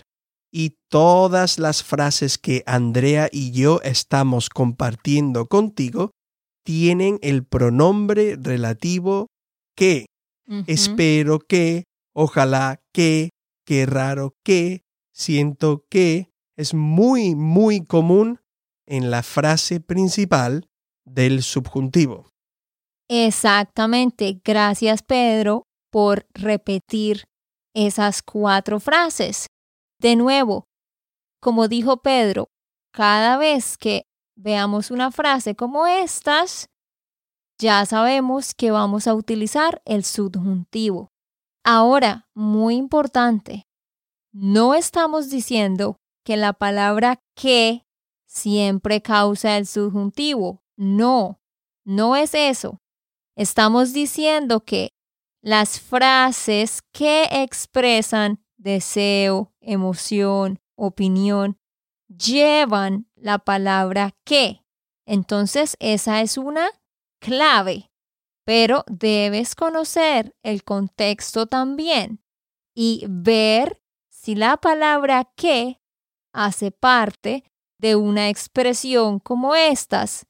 Y 0.51 0.77
todas 0.89 1.57
las 1.59 1.83
frases 1.83 2.37
que 2.37 2.63
Andrea 2.65 3.27
y 3.31 3.51
yo 3.51 3.81
estamos 3.81 4.49
compartiendo 4.49 5.47
contigo 5.47 6.11
tienen 6.63 7.19
el 7.21 7.45
pronombre 7.45 8.35
relativo 8.39 9.27
que. 9.75 10.05
Espero 10.67 11.39
que, 11.39 11.85
ojalá 12.13 12.81
que, 12.93 13.29
qué 13.65 13.85
raro 13.85 14.35
que, 14.43 14.81
siento 15.13 15.85
que. 15.89 16.29
Es 16.55 16.75
muy, 16.75 17.33
muy 17.33 17.85
común 17.85 18.39
en 18.85 19.09
la 19.09 19.23
frase 19.23 19.79
principal 19.79 20.67
del 21.05 21.41
subjuntivo. 21.41 22.29
Exactamente. 23.09 24.39
Gracias, 24.43 25.01
Pedro, 25.01 25.63
por 25.91 26.27
repetir 26.33 27.23
esas 27.73 28.21
cuatro 28.21 28.79
frases. 28.79 29.47
De 29.99 30.15
nuevo, 30.15 30.65
como 31.41 31.67
dijo 31.67 32.01
Pedro, 32.01 32.49
cada 32.93 33.37
vez 33.37 33.77
que 33.77 34.03
veamos 34.35 34.91
una 34.91 35.11
frase 35.11 35.55
como 35.55 35.87
estas, 35.87 36.69
ya 37.59 37.85
sabemos 37.85 38.53
que 38.53 38.71
vamos 38.71 39.07
a 39.07 39.13
utilizar 39.13 39.81
el 39.85 40.03
subjuntivo. 40.03 41.11
Ahora, 41.63 42.27
muy 42.33 42.75
importante, 42.75 43.67
no 44.33 44.73
estamos 44.73 45.29
diciendo 45.29 45.97
que 46.25 46.37
la 46.37 46.53
palabra 46.53 47.21
que 47.35 47.85
siempre 48.33 49.01
causa 49.01 49.57
el 49.57 49.67
subjuntivo. 49.67 50.63
No, 50.75 51.39
no 51.85 52.15
es 52.15 52.33
eso. 52.33 52.81
Estamos 53.35 53.93
diciendo 53.93 54.61
que 54.61 54.89
las 55.41 55.79
frases 55.79 56.81
que 56.91 57.27
expresan 57.31 58.43
deseo, 58.57 59.53
emoción, 59.61 60.59
opinión, 60.75 61.57
llevan 62.17 63.07
la 63.15 63.39
palabra 63.39 64.15
que. 64.23 64.63
Entonces, 65.05 65.75
esa 65.79 66.21
es 66.21 66.37
una 66.37 66.69
clave. 67.19 67.91
Pero 68.45 68.83
debes 68.87 69.55
conocer 69.55 70.35
el 70.43 70.63
contexto 70.63 71.47
también 71.47 72.21
y 72.75 73.05
ver 73.07 73.81
si 74.09 74.35
la 74.35 74.57
palabra 74.57 75.31
que 75.35 75.79
hace 76.33 76.71
parte 76.71 77.43
de 77.79 77.95
una 77.95 78.29
expresión 78.29 79.19
como 79.19 79.55
estas. 79.55 80.25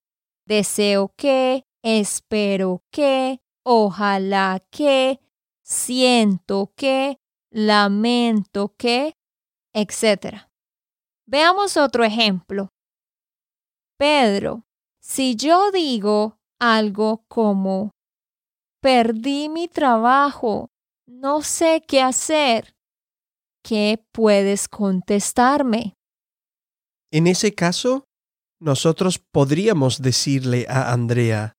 Deseo 0.46 1.14
que, 1.16 1.66
espero 1.84 2.84
que, 2.92 3.42
ojalá 3.64 4.64
que, 4.70 5.20
siento 5.64 6.74
que, 6.76 7.20
lamento 7.50 8.76
que, 8.78 9.16
etc. 9.74 10.50
Veamos 11.26 11.78
otro 11.78 12.04
ejemplo. 12.04 12.70
Pedro, 13.98 14.64
si 15.02 15.36
yo 15.36 15.72
digo 15.72 16.38
algo 16.60 17.24
como, 17.28 17.92
perdí 18.82 19.50
mi 19.50 19.68
trabajo, 19.68 20.70
no 21.08 21.42
sé 21.42 21.84
qué 21.88 22.02
hacer, 22.02 22.74
¿qué 23.64 24.04
puedes 24.12 24.68
contestarme? 24.68 25.94
En 27.12 27.28
ese 27.28 27.54
caso, 27.54 28.06
nosotros 28.60 29.20
podríamos 29.20 30.02
decirle 30.02 30.66
a 30.68 30.92
Andrea, 30.92 31.54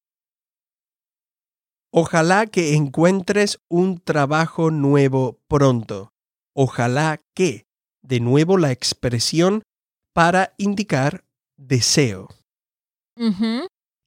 Ojalá 1.97 2.47
que 2.47 2.75
encuentres 2.75 3.61
un 3.71 4.01
trabajo 4.01 4.73
nuevo 4.73 5.39
pronto. 5.47 6.11
Ojalá 6.53 7.21
que, 7.37 7.64
de 8.05 8.21
nuevo 8.21 8.59
la 8.59 8.71
expresión 8.71 9.63
para 10.13 10.55
indicar 10.59 11.25
deseo. 11.57 12.29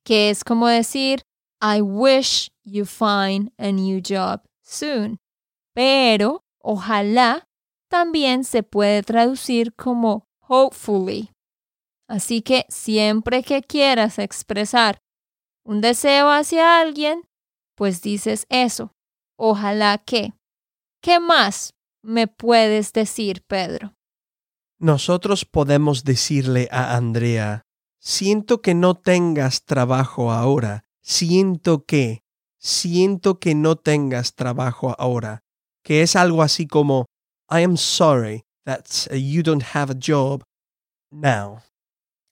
Que 0.05 0.29
es 0.29 0.43
como 0.43 0.67
decir, 0.67 1.23
I 1.61 1.81
wish 1.81 2.49
you 2.63 2.85
find 2.85 3.51
a 3.57 3.71
new 3.71 4.01
job 4.01 4.41
soon. 4.63 5.17
Pero, 5.73 6.43
ojalá, 6.61 7.45
también 7.89 8.43
se 8.43 8.63
puede 8.63 9.03
traducir 9.03 9.73
como 9.73 10.25
hopefully. 10.47 11.31
Así 12.07 12.41
que 12.41 12.65
siempre 12.69 13.43
que 13.43 13.61
quieras 13.61 14.17
expresar 14.19 14.99
un 15.65 15.81
deseo 15.81 16.29
hacia 16.29 16.79
alguien, 16.79 17.23
pues 17.75 18.01
dices 18.01 18.45
eso. 18.49 18.91
Ojalá 19.37 19.97
que. 19.97 20.33
¿Qué 21.01 21.19
más 21.19 21.73
me 22.07 22.27
puedes 22.27 22.93
decir, 22.93 23.43
Pedro? 23.45 23.93
Nosotros 24.79 25.43
podemos 25.43 26.05
decirle 26.05 26.69
a 26.71 26.95
Andrea, 26.95 27.63
siento 27.99 28.61
que 28.61 28.73
no 28.73 28.95
tengas 28.95 29.65
trabajo 29.65 30.31
ahora, 30.31 30.85
siento 31.01 31.83
que, 31.85 32.21
siento 32.59 33.39
que 33.39 33.55
no 33.55 33.75
tengas 33.75 34.35
trabajo 34.35 34.95
ahora, 34.97 35.41
que 35.83 36.01
es 36.01 36.15
algo 36.15 36.41
así 36.41 36.65
como 36.65 37.07
I 37.51 37.63
am 37.63 37.75
sorry 37.75 38.45
that 38.63 38.85
you 39.11 39.43
don't 39.43 39.63
have 39.73 39.91
a 39.91 39.97
job 40.01 40.43
now. 41.11 41.59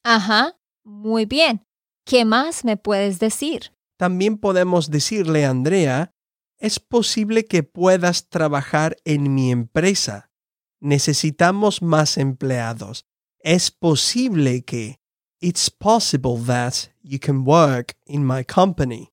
Ajá, 0.05 0.55
muy 0.85 1.25
bien. 1.25 1.63
¿Qué 2.05 2.23
más 2.23 2.63
me 2.63 2.77
puedes 2.77 3.19
decir? 3.19 3.73
También 3.97 4.37
podemos 4.37 4.89
decirle 4.89 5.45
a 5.45 5.49
Andrea, 5.49 6.11
es 6.59 6.79
posible 6.79 7.45
que 7.45 7.63
puedas 7.63 8.29
trabajar 8.29 8.97
en 9.03 9.33
mi 9.33 9.51
empresa. 9.51 10.31
Necesitamos 10.79 11.81
más 11.81 12.17
empleados. 12.17 13.05
Es 13.39 13.71
posible 13.71 14.63
que. 14.63 14.99
It's 15.41 15.69
possible 15.69 16.41
that 16.47 16.73
you 17.03 17.19
can 17.19 17.43
work 17.45 17.97
in 18.05 18.25
my 18.25 18.43
company. 18.43 19.11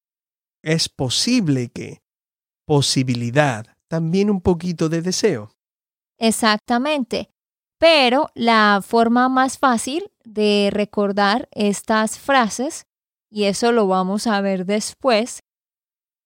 Es 0.63 0.89
posible 0.89 1.69
que. 1.69 2.03
Posibilidad. 2.67 3.67
También 3.89 4.31
un 4.31 4.41
poquito 4.41 4.89
de 4.89 5.03
deseo. 5.03 5.51
Exactamente. 6.19 7.29
Pero 7.79 8.29
la 8.35 8.81
forma 8.83 9.29
más 9.29 9.59
fácil 9.59 10.13
de 10.25 10.71
recordar 10.73 11.49
estas 11.51 12.19
frases, 12.19 12.87
y 13.29 13.45
eso 13.45 13.73
lo 13.73 13.89
vamos 13.89 14.29
a 14.29 14.41
ver 14.41 14.65
después, 14.65 15.43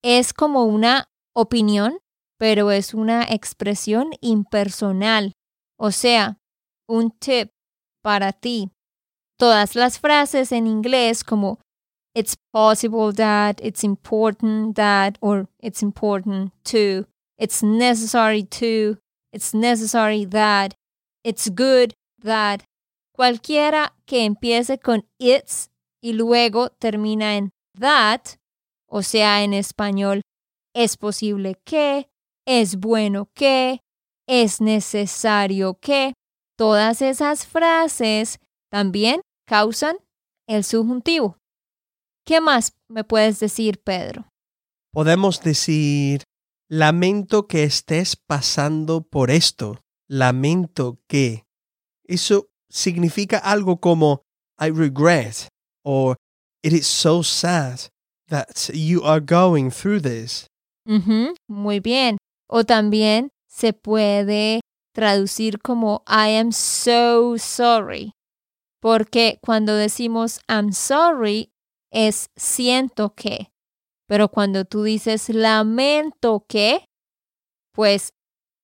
es 0.09 0.33
como 0.33 0.63
una 0.67 1.09
opinión, 1.35 1.99
pero 2.39 2.71
es 2.71 2.95
una 2.95 3.25
expresión 3.25 4.11
impersonal. 4.21 5.33
O 5.77 5.91
sea, 5.91 6.39
un 6.89 7.11
tip 7.11 7.51
para 8.05 8.33
ti. 8.33 8.71
Todas 9.37 9.75
las 9.75 9.99
frases 9.99 10.53
en 10.53 10.69
inglés 10.69 11.25
como 11.25 11.59
it's 12.15 12.37
possible 12.53 13.13
that, 13.15 13.61
it's 13.61 13.83
important 13.83 14.77
that, 14.77 15.19
or 15.21 15.49
it's 15.61 15.83
important 15.83 16.53
to, 16.67 17.07
it's 17.37 17.61
necessary 17.65 18.45
to, 18.45 18.99
it's 19.33 19.53
necessary 19.53 20.25
that, 20.25 20.75
it's 21.25 21.51
good 21.51 21.95
that. 22.23 22.63
Cualquiera 23.13 23.93
que 24.07 24.25
empiece 24.25 24.79
con 24.79 25.03
it's 25.19 25.69
y 26.01 26.13
luego 26.13 26.69
termina 26.79 27.35
en 27.37 27.51
that, 27.75 28.37
o 28.89 29.03
sea, 29.03 29.43
en 29.43 29.53
español, 29.53 30.23
es 30.75 30.97
posible 30.97 31.59
que, 31.65 32.09
es 32.47 32.77
bueno 32.77 33.31
que, 33.35 33.81
es 34.29 34.61
necesario 34.61 35.79
que. 35.81 36.15
Todas 36.59 37.03
esas 37.03 37.47
frases 37.47 38.39
también 38.71 39.21
causan 39.47 39.99
el 40.49 40.65
subjuntivo. 40.65 41.37
¿Qué 42.25 42.41
más 42.41 42.73
me 42.89 43.05
puedes 43.05 43.39
decir, 43.41 43.83
Pedro? 43.83 44.27
Podemos 44.91 45.43
decir, 45.43 46.23
lamento 46.71 47.47
que 47.47 47.65
estés 47.65 48.17
pasando 48.17 49.03
por 49.03 49.31
esto. 49.31 49.83
Lamento 50.09 50.99
que. 51.09 51.45
Eso 52.05 52.49
significa 52.71 53.37
algo 53.37 53.81
como 53.81 54.23
I 54.59 54.71
regret 54.71 55.49
or 55.85 56.17
it 56.63 56.73
is 56.73 56.87
so 56.87 57.23
sad 57.23 57.81
that 58.29 58.71
you 58.75 59.03
are 59.05 59.21
going 59.21 59.71
through 59.71 60.01
this. 60.01 60.47
muy 61.49 61.81
bien. 61.81 62.19
O 62.49 62.65
también 62.65 63.31
se 63.49 63.73
puede 63.73 64.61
traducir 64.95 65.61
como 65.61 66.03
I 66.07 66.37
am 66.39 66.53
so 66.53 67.37
sorry. 67.39 68.13
Porque 68.81 69.39
cuando 69.43 69.75
decimos 69.75 70.41
I'm 70.49 70.73
sorry 70.73 71.51
es 71.91 72.29
siento 72.37 73.15
que. 73.15 73.49
Pero 74.09 74.29
cuando 74.29 74.65
tú 74.65 74.85
dices 74.85 75.29
lamento 75.29 76.45
que, 76.49 76.85
pues 77.73 78.11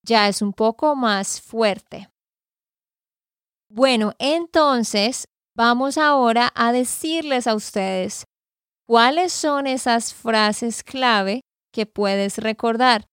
ya 0.05 0.29
es 0.29 0.42
un 0.42 0.53
poco 0.53 0.94
más 0.94 1.40
fuerte. 1.40 2.09
Bueno, 3.68 4.12
entonces 4.18 5.27
vamos 5.57 5.98
ahora 5.98 6.53
a 6.55 6.72
decirles 6.72 7.46
a 7.46 7.55
ustedes 7.55 8.25
cuáles 8.92 9.33
son 9.33 9.66
esas 9.66 10.12
frases 10.12 10.83
clave 10.85 11.40
que 11.72 11.87
puedes 11.87 12.37
recordar. 12.37 13.09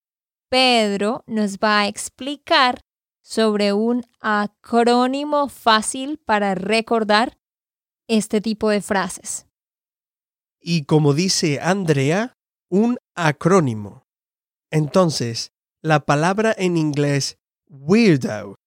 Pedro 0.49 1.23
nos 1.25 1.55
va 1.55 1.79
a 1.79 1.87
explicar 1.87 2.81
sobre 3.23 3.71
un 3.71 4.03
acrónimo 4.19 5.47
fácil 5.47 6.17
para 6.17 6.53
recordar 6.53 7.37
este 8.09 8.41
tipo 8.41 8.69
de 8.69 8.81
frases. 8.81 9.47
Y 10.59 10.83
como 10.83 11.13
dice 11.13 11.61
Andrea, 11.61 12.33
un 12.69 12.97
acrónimo. 13.15 14.03
Entonces, 14.71 15.53
la 15.81 16.01
palabra 16.01 16.53
en 16.57 16.75
inglés 16.75 17.37
weirdo. 17.69 18.57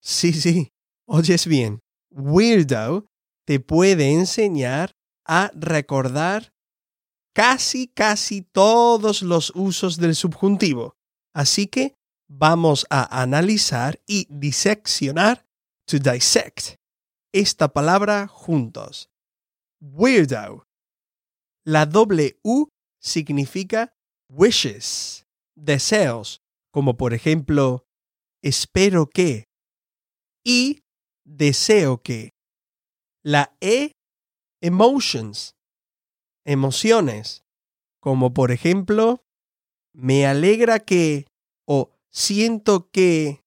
Sí, 0.00 0.32
sí, 0.32 0.72
oyes 1.06 1.46
bien. 1.46 1.78
Weirdo 2.10 3.06
te 3.44 3.60
puede 3.60 4.10
enseñar 4.10 4.96
a 5.24 5.52
recordar 5.54 6.55
casi, 7.36 7.88
casi 7.88 8.40
todos 8.40 9.20
los 9.20 9.52
usos 9.54 9.98
del 9.98 10.14
subjuntivo. 10.14 10.96
Así 11.34 11.66
que 11.66 11.94
vamos 12.30 12.86
a 12.88 13.20
analizar 13.20 14.00
y 14.06 14.26
diseccionar, 14.30 15.44
to 15.86 15.98
dissect, 15.98 16.76
esta 17.34 17.68
palabra 17.68 18.26
juntos. 18.26 19.10
Weirdo. 19.82 20.64
La 21.66 21.84
doble 21.84 22.38
U 22.42 22.68
significa 23.02 23.92
wishes, 24.30 25.26
deseos, 25.54 26.40
como 26.72 26.96
por 26.96 27.12
ejemplo, 27.12 27.84
espero 28.42 29.10
que 29.10 29.44
y 30.42 30.80
deseo 31.26 32.02
que. 32.02 32.30
La 33.22 33.54
E, 33.60 33.92
emotions, 34.62 35.55
emociones, 36.46 37.44
como 38.00 38.32
por 38.32 38.52
ejemplo, 38.52 39.24
me 39.92 40.26
alegra 40.26 40.78
que 40.78 41.26
o 41.66 41.90
siento 42.10 42.90
que 42.90 43.42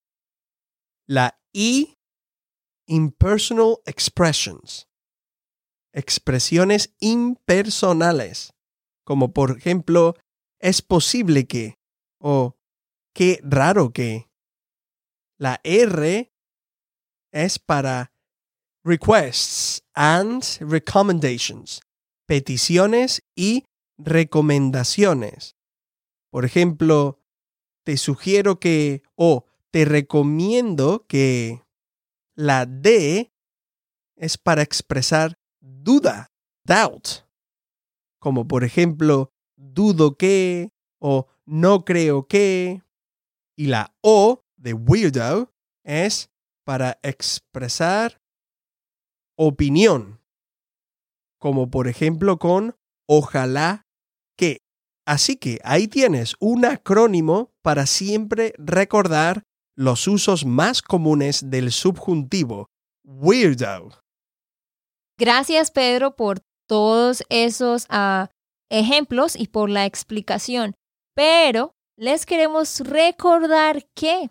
la 1.07 1.39
I, 1.53 1.95
impersonal 2.87 3.77
expressions, 3.85 4.87
expresiones 5.93 6.93
impersonales, 6.99 8.53
como 9.05 9.33
por 9.33 9.57
ejemplo, 9.57 10.15
es 10.59 10.81
posible 10.81 11.47
que 11.47 11.79
o 12.21 12.55
qué 13.15 13.39
raro 13.43 13.91
que. 13.91 14.27
La 15.39 15.61
R 15.63 16.29
es 17.31 17.59
para 17.59 18.11
requests 18.83 19.81
and 19.93 20.43
recommendations, 20.59 21.81
peticiones 22.29 23.23
y 23.35 23.65
recomendaciones. 23.97 25.57
Por 26.29 26.45
ejemplo, 26.45 27.19
te 27.83 27.97
sugiero 27.97 28.59
que 28.59 29.01
o 29.15 29.47
te 29.71 29.83
recomiendo 29.83 31.07
que 31.07 31.63
la 32.35 32.67
D 32.67 33.33
es 34.15 34.37
para 34.37 34.61
expresar 34.61 35.39
duda, 35.59 36.31
doubt. 36.65 37.25
Como 38.19 38.47
por 38.47 38.63
ejemplo, 38.63 39.33
dudo 39.55 40.15
que 40.15 40.69
o 40.99 41.25
no 41.47 41.83
creo 41.83 42.27
que. 42.27 42.83
Y 43.57 43.65
la 43.65 43.95
O 44.01 44.43
de 44.55 44.73
weirdo 44.75 45.51
es 45.83 46.29
para 46.63 46.99
expresar 47.01 48.21
opinión. 49.35 50.18
Como 51.39 51.69
por 51.69 51.87
ejemplo 51.87 52.37
con 52.37 52.75
ojalá 53.07 53.87
que. 54.37 54.59
Así 55.05 55.37
que 55.37 55.59
ahí 55.63 55.87
tienes 55.87 56.35
un 56.39 56.65
acrónimo 56.65 57.51
para 57.63 57.87
siempre 57.87 58.53
recordar 58.57 59.43
los 59.75 60.07
usos 60.07 60.45
más 60.45 60.81
comunes 60.81 61.49
del 61.49 61.71
subjuntivo 61.71 62.69
weirdo. 63.03 64.03
Gracias 65.17 65.71
Pedro 65.71 66.15
por 66.15 66.41
todos 66.67 67.23
esos 67.29 67.85
ah, 67.89 68.29
ejemplos 68.69 69.35
y 69.35 69.47
por 69.47 69.69
la 69.69 69.85
explicación. 69.85 70.75
Pero 71.15 71.73
les 71.97 72.25
queremos 72.25 72.79
recordar 72.81 73.87
que 73.95 74.29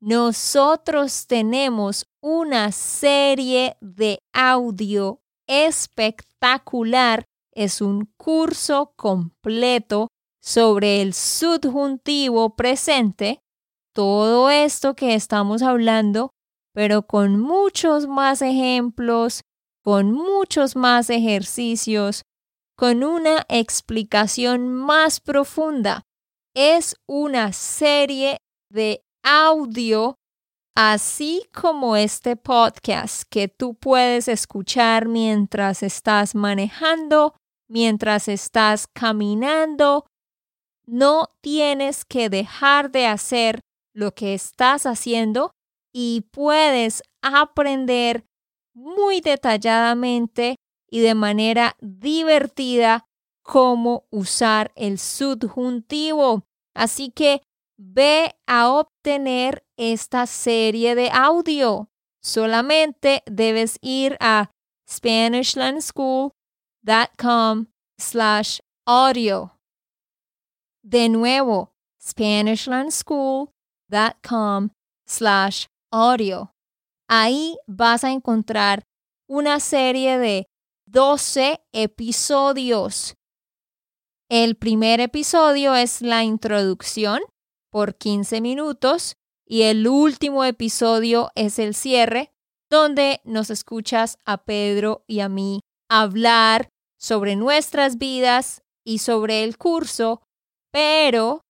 nosotros 0.00 1.26
tenemos 1.26 2.06
una 2.22 2.72
serie 2.72 3.76
de 3.80 4.18
audio 4.32 5.20
espectacular. 5.46 7.24
Es 7.52 7.80
un 7.80 8.12
curso 8.16 8.92
completo 8.96 10.08
sobre 10.42 11.00
el 11.00 11.14
subjuntivo 11.14 12.56
presente. 12.56 13.40
Todo 13.94 14.50
esto 14.50 14.94
que 14.94 15.14
estamos 15.14 15.62
hablando, 15.62 16.30
pero 16.72 17.06
con 17.06 17.38
muchos 17.38 18.06
más 18.06 18.42
ejemplos, 18.42 19.42
con 19.82 20.12
muchos 20.12 20.76
más 20.76 21.10
ejercicios, 21.10 22.22
con 22.76 23.04
una 23.04 23.44
explicación 23.48 24.68
más 24.68 25.20
profunda. 25.20 26.02
Es 26.54 26.96
una 27.06 27.52
serie 27.52 28.38
de 28.70 29.02
audio, 29.22 30.16
así 30.74 31.48
como 31.52 31.96
este 31.96 32.36
podcast 32.36 33.22
que 33.30 33.48
tú 33.48 33.74
puedes 33.74 34.28
escuchar 34.28 35.08
mientras 35.08 35.82
estás 35.82 36.34
manejando, 36.34 37.34
mientras 37.68 38.28
estás 38.28 38.86
caminando. 38.88 40.06
No 40.86 41.30
tienes 41.40 42.04
que 42.04 42.28
dejar 42.28 42.90
de 42.90 43.06
hacer 43.06 43.60
lo 43.94 44.14
que 44.14 44.34
estás 44.34 44.84
haciendo 44.86 45.52
y 45.92 46.22
puedes 46.32 47.02
aprender 47.22 48.24
muy 48.74 49.20
detalladamente 49.20 50.56
y 50.90 51.00
de 51.00 51.14
manera 51.14 51.76
divertida 51.80 53.06
cómo 53.42 54.06
usar 54.10 54.72
el 54.74 54.98
subjuntivo. 54.98 56.42
Así 56.74 57.10
que 57.10 57.40
ve 57.76 58.34
a 58.46 58.70
obtener 58.70 59.63
esta 59.76 60.26
serie 60.26 60.94
de 60.94 61.10
audio. 61.10 61.88
Solamente 62.22 63.22
debes 63.26 63.78
ir 63.82 64.16
a 64.20 64.50
SpanishLandSchool.com 64.88 67.66
slash 67.98 68.60
audio. 68.86 69.58
De 70.82 71.08
nuevo, 71.08 71.72
SpanishLandSchool.com 72.00 74.70
slash 75.06 75.66
audio. 75.90 76.52
Ahí 77.08 77.56
vas 77.66 78.04
a 78.04 78.12
encontrar 78.12 78.84
una 79.28 79.58
serie 79.60 80.18
de 80.18 80.46
12 80.86 81.60
episodios. 81.72 83.14
El 84.30 84.56
primer 84.56 85.00
episodio 85.00 85.74
es 85.74 86.00
la 86.02 86.24
introducción 86.24 87.20
por 87.70 87.96
15 87.96 88.40
minutos 88.40 89.16
y 89.46 89.62
el 89.62 89.86
último 89.86 90.44
episodio 90.44 91.30
es 91.34 91.58
el 91.58 91.74
cierre 91.74 92.32
donde 92.70 93.20
nos 93.24 93.50
escuchas 93.50 94.18
a 94.24 94.44
Pedro 94.44 95.04
y 95.06 95.20
a 95.20 95.28
mí 95.28 95.60
hablar 95.88 96.68
sobre 96.98 97.36
nuestras 97.36 97.98
vidas 97.98 98.62
y 98.84 98.98
sobre 98.98 99.44
el 99.44 99.58
curso, 99.58 100.22
pero 100.72 101.42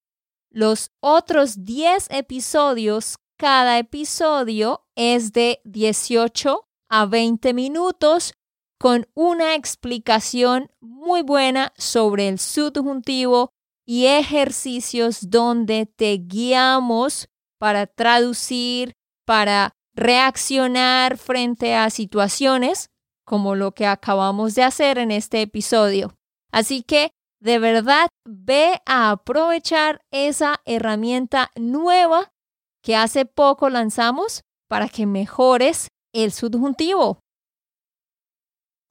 los 0.51 0.91
otros 1.01 1.65
10 1.65 2.09
episodios, 2.11 3.17
cada 3.39 3.79
episodio 3.79 4.85
es 4.95 5.33
de 5.33 5.61
18 5.65 6.65
a 6.89 7.07
20 7.07 7.55
minutos 7.55 8.35
con 8.79 9.07
una 9.15 9.55
explicación 9.55 10.71
muy 10.81 11.23
buena 11.23 11.73
sobre 11.77 12.29
el 12.29 12.39
subjuntivo 12.39 13.51
y 13.87 14.07
ejercicios 14.07 15.31
donde 15.31 15.87
te 15.87 16.19
guiamos 16.19 17.29
para 17.65 17.87
traducir, 17.87 18.93
para 19.25 19.73
reaccionar 19.95 21.17
frente 21.17 21.75
a 21.75 21.89
situaciones 21.89 22.91
como 23.25 23.55
lo 23.55 23.73
que 23.73 23.87
acabamos 23.87 24.55
de 24.55 24.65
hacer 24.65 24.99
en 24.99 25.11
este 25.11 25.41
episodio. 25.41 26.15
Así 26.53 26.83
que 26.83 27.13
de 27.41 27.59
verdad 27.59 28.09
ve 28.27 28.83
a 28.85 29.13
aprovechar 29.13 30.03
esa 30.11 30.61
herramienta 30.67 31.51
nueva 31.57 32.35
que 32.83 32.97
hace 32.97 33.25
poco 33.25 33.71
lanzamos 33.71 34.43
para 34.69 34.91
que 34.91 35.07
mejores 35.07 35.89
el 36.13 36.33
subjuntivo. 36.33 37.21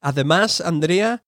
Además, 0.02 0.60
Andrea, 0.60 1.22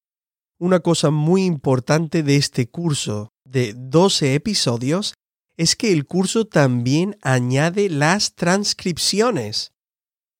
una 0.58 0.80
cosa 0.80 1.12
muy 1.12 1.44
importante 1.44 2.24
de 2.24 2.34
este 2.38 2.68
curso 2.68 3.28
de 3.44 3.72
12 3.76 4.34
episodios 4.34 5.14
es 5.56 5.76
que 5.76 5.92
el 5.92 6.06
curso 6.06 6.46
también 6.46 7.16
añade 7.22 7.88
las 7.88 8.34
transcripciones. 8.34 9.72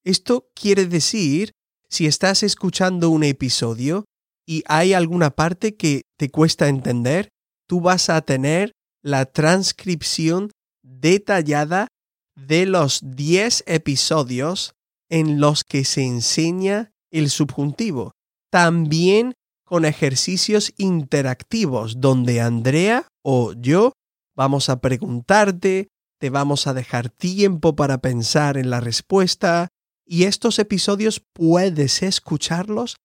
Esto 0.04 0.48
quiere 0.54 0.86
decir, 0.86 1.52
si 1.88 2.06
estás 2.06 2.42
escuchando 2.42 3.10
un 3.10 3.24
episodio 3.24 4.04
y 4.46 4.62
hay 4.66 4.92
alguna 4.92 5.30
parte 5.30 5.76
que 5.76 6.02
te 6.18 6.30
cuesta 6.30 6.68
entender, 6.68 7.28
tú 7.66 7.80
vas 7.80 8.10
a 8.10 8.20
tener 8.22 8.72
la 9.02 9.24
transcripción 9.26 10.50
detallada 10.82 11.88
de 12.36 12.66
los 12.66 13.00
10 13.02 13.64
episodios 13.66 14.74
en 15.08 15.40
los 15.40 15.64
que 15.64 15.84
se 15.84 16.02
enseña 16.02 16.90
el 17.10 17.30
subjuntivo 17.30 18.12
también 18.56 19.34
con 19.66 19.84
ejercicios 19.84 20.72
interactivos 20.78 22.00
donde 22.00 22.40
Andrea 22.40 23.06
o 23.22 23.52
yo 23.52 23.92
vamos 24.36 24.68
a 24.68 24.80
preguntarte, 24.80 25.88
te 26.20 26.30
vamos 26.30 26.66
a 26.66 26.74
dejar 26.74 27.10
tiempo 27.10 27.74
para 27.74 27.98
pensar 27.98 28.56
en 28.56 28.70
la 28.70 28.80
respuesta 28.80 29.68
y 30.06 30.24
estos 30.24 30.58
episodios 30.58 31.20
puedes 31.32 32.02
escucharlos 32.02 32.96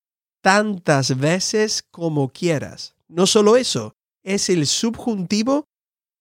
tantas 0.41 1.17
veces 1.17 1.83
como 1.89 2.29
quieras. 2.29 2.95
No 3.07 3.25
solo 3.25 3.57
eso, 3.57 3.93
es 4.23 4.49
el 4.49 4.67
subjuntivo 4.67 5.65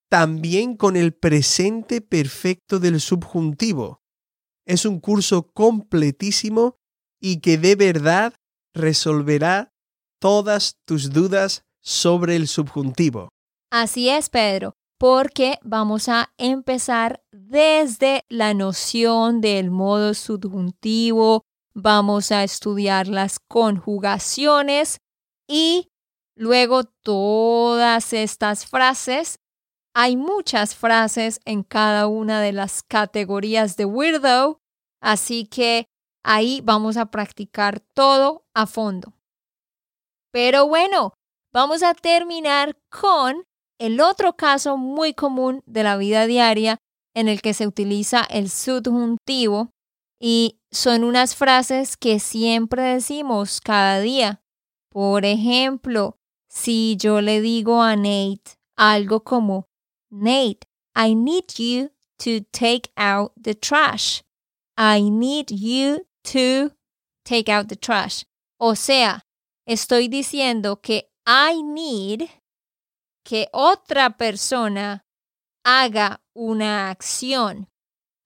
también 0.09 0.77
con 0.77 0.97
el 0.97 1.13
presente 1.13 2.01
perfecto 2.01 2.81
del 2.81 3.01
subjuntivo. 3.01 4.01
Es 4.67 4.85
un 4.85 5.01
curso 5.01 5.51
completísimo 5.53 6.77
y 7.21 7.41
que 7.41 7.59
de 7.59 7.77
verdad 7.77 8.35
resolverá 8.75 9.73
todas 10.21 10.77
tus 10.85 11.11
dudas 11.11 11.65
sobre 11.81 12.37
el 12.37 12.49
subjuntivo. 12.49 13.29
Así 13.71 14.09
es, 14.09 14.29
Pedro, 14.29 14.75
porque 15.01 15.59
vamos 15.63 16.09
a 16.09 16.31
empezar 16.37 17.25
desde 17.33 18.25
la 18.29 18.55
noción 18.55 19.41
del 19.41 19.73
modo 19.73 20.15
subjuntivo, 20.15 21.43
vamos 21.75 22.31
a 22.31 22.45
estudiar 22.45 23.09
las 23.09 23.41
conjugaciones 23.41 25.01
y 25.49 25.89
luego 26.37 26.85
todas 26.85 28.13
estas 28.13 28.67
frases. 28.67 29.41
Hay 29.97 30.17
muchas 30.17 30.77
frases 30.77 31.41
en 31.47 31.65
cada 31.65 32.07
una 32.07 32.41
de 32.41 32.53
las 32.53 32.85
categorías 32.85 33.77
de 33.77 33.87
Weirdo, 33.87 34.61
así 35.01 35.47
que 35.47 35.89
Ahí 36.23 36.61
vamos 36.63 36.97
a 36.97 37.07
practicar 37.07 37.81
todo 37.81 38.45
a 38.55 38.67
fondo. 38.67 39.15
Pero 40.33 40.69
bueno, 40.69 41.15
vamos 41.53 41.83
a 41.83 41.95
terminar 41.95 42.77
con 42.91 43.45
el 43.81 44.01
otro 44.01 44.37
caso 44.37 44.77
muy 44.77 45.15
común 45.15 45.63
de 45.67 45.83
la 45.83 45.97
vida 45.97 46.27
diaria 46.27 46.79
en 47.15 47.29
el 47.29 47.41
que 47.41 47.55
se 47.55 47.67
utiliza 47.67 48.21
el 48.29 48.51
subjuntivo 48.51 49.71
y 50.21 50.61
son 50.71 51.03
unas 51.03 51.35
frases 51.35 51.97
que 51.97 52.21
siempre 52.21 52.83
decimos 52.83 53.61
cada 53.63 53.99
día. 54.01 54.43
Por 54.91 55.25
ejemplo, 55.25 56.19
si 56.49 56.97
yo 56.99 57.23
le 57.23 57.41
digo 57.41 57.81
a 57.81 57.97
Nate 57.97 58.59
algo 58.77 59.25
como, 59.25 59.67
Nate, 60.11 60.61
I 60.95 61.15
need 61.15 61.47
you 61.57 61.91
to 62.19 62.45
take 62.53 62.93
out 62.97 63.33
the 63.41 63.55
trash. 63.55 64.21
I 64.77 65.09
need 65.11 65.47
you 65.51 66.07
to 66.25 66.75
take 67.25 67.51
out 67.51 67.69
the 67.69 67.77
trash. 67.77 68.25
O 68.59 68.75
sea, 68.75 69.23
estoy 69.67 70.09
diciendo 70.09 70.83
que 70.83 71.11
I 71.27 71.63
need 71.63 72.29
que 73.31 73.47
otra 73.53 74.17
persona 74.17 75.05
haga 75.65 76.21
una 76.35 76.91
acción. 76.91 77.69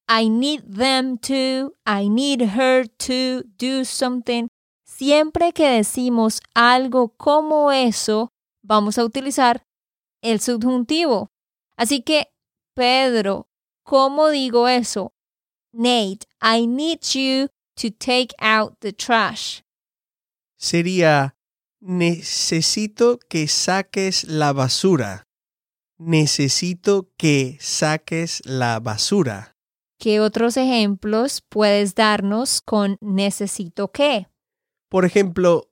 I 0.08 0.30
need 0.30 0.62
them 0.62 1.18
to, 1.18 1.74
I 1.84 2.08
need 2.08 2.40
her 2.40 2.88
to 2.88 3.42
do 3.58 3.84
something. 3.84 4.48
Siempre 4.86 5.52
que 5.52 5.68
decimos 5.68 6.40
algo 6.54 7.10
como 7.18 7.70
eso, 7.70 8.30
vamos 8.62 8.96
a 8.96 9.04
utilizar 9.04 9.66
el 10.22 10.40
subjuntivo. 10.40 11.28
Así 11.76 12.00
que, 12.00 12.32
Pedro, 12.74 13.46
¿cómo 13.84 14.30
digo 14.30 14.68
eso? 14.68 15.12
Nate, 15.74 16.20
I 16.40 16.66
need 16.66 17.00
you 17.12 17.48
to 17.76 17.90
take 17.90 18.34
out 18.38 18.78
the 18.80 18.94
trash. 18.94 19.60
Sería 20.56 21.36
necesito 21.84 23.18
que 23.28 23.46
saques 23.46 24.24
la 24.24 24.52
basura. 24.52 25.24
Necesito 25.98 27.10
que 27.16 27.58
saques 27.60 28.42
la 28.46 28.80
basura. 28.80 29.54
¿Qué 29.98 30.20
otros 30.20 30.56
ejemplos 30.56 31.42
puedes 31.48 31.94
darnos 31.94 32.62
con 32.62 32.96
necesito 33.00 33.92
que? 33.92 34.26
Por 34.88 35.04
ejemplo, 35.04 35.70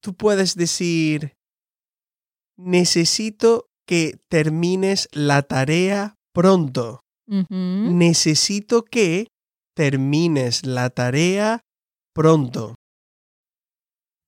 tú 0.00 0.14
puedes 0.14 0.54
decir 0.54 1.36
necesito 2.56 3.70
que 3.86 4.18
termines 4.28 5.08
la 5.12 5.42
tarea 5.42 6.14
pronto. 6.32 7.00
Necesito 7.26 8.84
que 8.84 9.28
termines 9.74 10.64
la 10.64 10.90
tarea 10.90 11.60
pronto. 12.14 12.74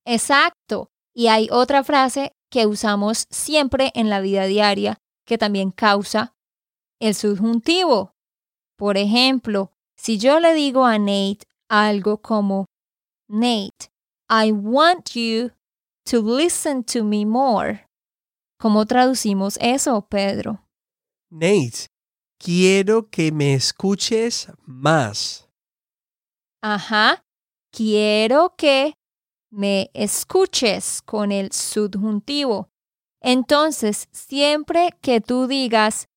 Exacto. 0.05 0.90
Y 1.13 1.27
hay 1.27 1.49
otra 1.51 1.83
frase 1.83 2.31
que 2.49 2.67
usamos 2.67 3.27
siempre 3.29 3.91
en 3.95 4.09
la 4.09 4.21
vida 4.21 4.45
diaria 4.45 4.97
que 5.25 5.37
también 5.37 5.71
causa 5.71 6.33
el 6.99 7.15
subjuntivo. 7.15 8.13
Por 8.77 8.97
ejemplo, 8.97 9.71
si 9.95 10.17
yo 10.17 10.39
le 10.39 10.53
digo 10.53 10.85
a 10.85 10.97
Nate 10.97 11.45
algo 11.69 12.21
como, 12.21 12.65
Nate, 13.29 13.91
I 14.29 14.51
want 14.51 15.11
you 15.15 15.51
to 16.05 16.21
listen 16.21 16.83
to 16.83 17.03
me 17.03 17.25
more. 17.25 17.85
¿Cómo 18.59 18.85
traducimos 18.85 19.57
eso, 19.61 20.01
Pedro? 20.07 20.63
Nate, 21.29 21.87
quiero 22.37 23.09
que 23.09 23.31
me 23.31 23.53
escuches 23.53 24.51
más. 24.65 25.47
Ajá, 26.61 27.23
quiero 27.71 28.53
que 28.55 28.93
me 29.51 29.91
escuches 29.93 31.01
con 31.01 31.31
el 31.31 31.51
subjuntivo. 31.51 32.69
Entonces, 33.21 34.07
siempre 34.11 34.89
que 35.01 35.21
tú 35.21 35.45
digas, 35.45 36.07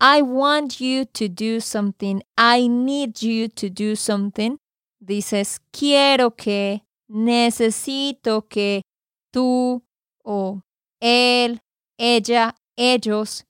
I 0.00 0.22
want 0.22 0.78
you 0.78 1.04
to 1.06 1.28
do 1.28 1.60
something, 1.60 2.20
I 2.38 2.68
need 2.68 3.16
you 3.20 3.48
to 3.48 3.68
do 3.68 3.96
something, 3.96 4.58
dices, 5.00 5.60
quiero 5.70 6.34
que, 6.34 6.86
necesito 7.08 8.46
que 8.48 8.82
tú 9.30 9.82
o 10.22 10.62
él, 11.00 11.60
ella, 11.98 12.56
ellos, 12.76 13.46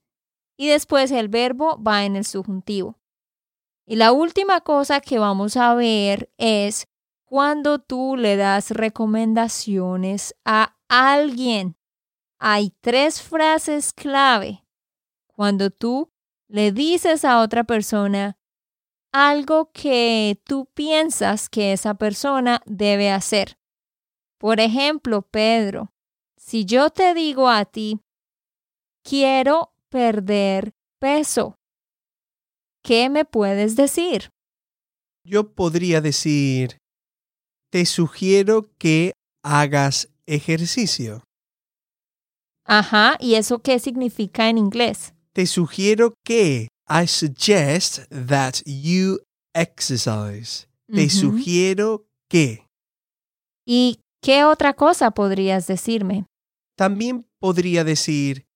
y 0.56 0.68
después 0.68 1.10
el 1.10 1.28
verbo 1.28 1.80
va 1.82 2.04
en 2.04 2.16
el 2.16 2.24
subjuntivo. 2.24 2.98
Y 3.86 3.96
la 3.96 4.12
última 4.12 4.60
cosa 4.62 5.00
que 5.00 5.18
vamos 5.18 5.56
a 5.56 5.74
ver 5.74 6.30
es 6.38 6.86
cuando 7.26 7.80
tú 7.80 8.16
le 8.16 8.36
das 8.36 8.70
recomendaciones 8.70 10.34
a 10.44 10.76
alguien. 10.88 11.76
Hay 12.38 12.70
tres 12.80 13.20
frases 13.20 13.92
clave. 13.92 14.64
Cuando 15.26 15.70
tú 15.70 16.12
le 16.48 16.72
dices 16.72 17.24
a 17.24 17.40
otra 17.40 17.64
persona 17.64 18.38
algo 19.12 19.70
que 19.72 20.40
tú 20.44 20.66
piensas 20.74 21.48
que 21.48 21.72
esa 21.72 21.94
persona 21.94 22.62
debe 22.66 23.10
hacer. 23.10 23.58
Por 24.38 24.60
ejemplo, 24.60 25.22
Pedro, 25.22 25.92
si 26.36 26.64
yo 26.64 26.90
te 26.90 27.14
digo 27.14 27.48
a 27.48 27.64
ti, 27.64 28.00
quiero 29.02 29.72
perder 29.88 30.74
peso, 30.98 31.58
¿qué 32.82 33.08
me 33.08 33.24
puedes 33.24 33.74
decir? 33.74 34.30
Yo 35.24 35.54
podría 35.54 36.00
decir, 36.00 36.78
te 37.70 37.84
sugiero 37.86 38.70
que 38.78 39.12
hagas 39.42 40.08
ejercicio. 40.26 41.22
Ajá, 42.64 43.16
¿y 43.20 43.34
eso 43.34 43.60
qué 43.60 43.78
significa 43.78 44.48
en 44.48 44.58
inglés? 44.58 45.14
Te 45.32 45.46
sugiero 45.46 46.14
que, 46.24 46.68
I 46.88 47.06
suggest 47.06 48.00
that 48.10 48.54
you 48.64 49.20
exercise. 49.54 50.66
Te 50.92 51.08
sugiero 51.10 52.06
que. 52.28 52.66
¿Y 53.64 54.00
qué 54.22 54.44
otra 54.44 54.74
cosa 54.74 55.10
podrías 55.10 55.66
decirme? 55.66 56.26
También 56.76 57.26
podría 57.40 57.84
decir, 57.84 58.46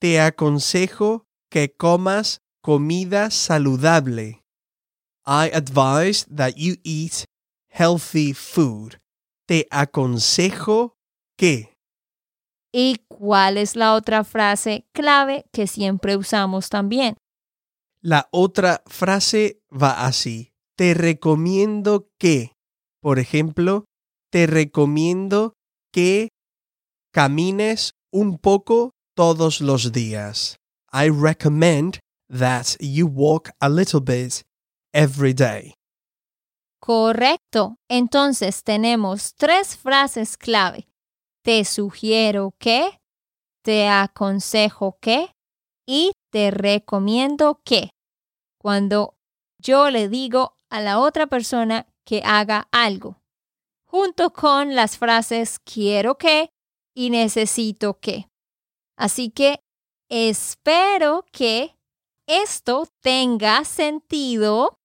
te 0.00 0.20
aconsejo 0.20 1.24
que 1.50 1.72
comas 1.72 2.40
comida 2.62 3.30
saludable. 3.30 4.42
I 5.26 5.50
advise 5.52 6.26
that 6.34 6.54
you 6.56 6.76
eat 6.84 7.24
healthy 7.68 8.34
food. 8.34 8.98
Te 9.46 9.66
aconsejo 9.70 10.94
que. 11.36 11.74
¿Y 12.72 12.96
cuál 13.08 13.56
es 13.56 13.76
la 13.76 13.94
otra 13.94 14.24
frase 14.24 14.86
clave 14.92 15.46
que 15.52 15.66
siempre 15.66 16.16
usamos 16.16 16.68
también? 16.68 17.16
La 18.00 18.28
otra 18.30 18.82
frase 18.86 19.60
va 19.70 20.04
así. 20.04 20.52
Te 20.76 20.94
recomiendo 20.94 22.08
que. 22.18 22.52
Por 23.00 23.18
ejemplo, 23.18 23.84
te 24.30 24.46
recomiendo 24.46 25.54
que 25.92 26.28
camines 27.12 27.92
un 28.12 28.38
poco 28.38 28.92
todos 29.16 29.60
los 29.60 29.92
días. 29.92 30.58
I 30.92 31.08
recommend 31.08 31.98
that 32.28 32.76
you 32.80 33.06
walk 33.06 33.50
a 33.60 33.68
little 33.68 34.00
bit 34.00 34.42
every 34.92 35.32
day. 35.32 35.77
Correcto. 36.80 37.76
Entonces 37.88 38.62
tenemos 38.64 39.34
tres 39.34 39.76
frases 39.76 40.36
clave. 40.36 40.88
Te 41.42 41.64
sugiero 41.64 42.54
que, 42.58 43.00
te 43.62 43.88
aconsejo 43.88 44.98
que 45.00 45.34
y 45.86 46.12
te 46.30 46.50
recomiendo 46.50 47.60
que. 47.64 47.90
Cuando 48.58 49.14
yo 49.58 49.90
le 49.90 50.08
digo 50.08 50.56
a 50.68 50.80
la 50.80 50.98
otra 50.98 51.26
persona 51.26 51.86
que 52.04 52.22
haga 52.24 52.68
algo, 52.72 53.20
junto 53.84 54.32
con 54.32 54.74
las 54.74 54.98
frases 54.98 55.58
quiero 55.58 56.16
que 56.18 56.50
y 56.94 57.10
necesito 57.10 57.98
que. 58.00 58.28
Así 58.96 59.30
que 59.30 59.60
espero 60.08 61.24
que 61.32 61.76
esto 62.26 62.86
tenga 63.00 63.64
sentido. 63.64 64.78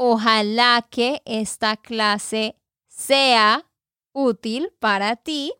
Ojalá 0.00 0.86
que 0.88 1.22
esta 1.24 1.76
clase 1.76 2.54
sea 2.86 3.68
útil 4.14 4.70
para 4.78 5.16
ti 5.16 5.52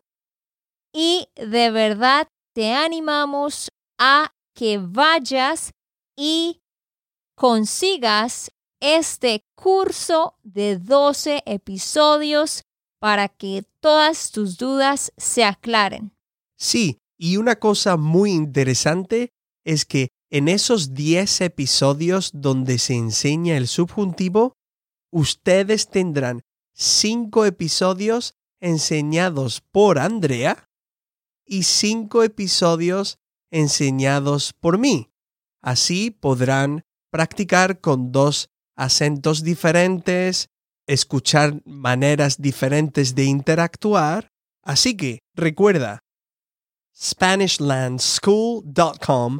y 0.93 1.27
de 1.35 1.69
verdad 1.71 2.29
te 2.55 2.71
animamos 2.73 3.67
a 3.97 4.33
que 4.55 4.77
vayas 4.77 5.71
y 6.15 6.61
consigas 7.35 8.49
este 8.79 9.43
curso 9.55 10.37
de 10.43 10.77
12 10.77 11.43
episodios 11.45 12.63
para 13.01 13.27
que 13.27 13.65
todas 13.81 14.31
tus 14.31 14.57
dudas 14.57 15.11
se 15.17 15.43
aclaren. 15.43 16.13
Sí, 16.57 16.97
y 17.17 17.35
una 17.35 17.57
cosa 17.57 17.97
muy 17.97 18.31
interesante 18.31 19.33
es 19.65 19.83
que 19.83 20.07
en 20.29 20.47
esos 20.47 20.93
10 20.93 21.41
episodios 21.41 22.31
donde 22.33 22.77
se 22.77 22.95
enseña 22.95 23.57
el 23.57 23.67
subjuntivo, 23.67 24.53
ustedes 25.11 25.89
tendrán 25.89 26.43
5 26.73 27.45
episodios 27.45 28.35
enseñados 28.61 29.61
por 29.71 29.99
Andrea 29.99 30.69
y 31.45 31.63
5 31.63 32.23
episodios 32.23 33.17
enseñados 33.51 34.53
por 34.53 34.77
mí. 34.77 35.09
Así 35.61 36.11
podrán 36.11 36.83
practicar 37.11 37.81
con 37.81 38.11
dos 38.11 38.49
acentos 38.75 39.43
diferentes, 39.43 40.49
escuchar 40.87 41.59
maneras 41.65 42.39
diferentes 42.39 43.15
de 43.15 43.25
interactuar. 43.25 44.29
Así 44.63 44.95
que 44.95 45.19
recuerda, 45.35 45.99
SpanishLandSchool.com 46.95 49.39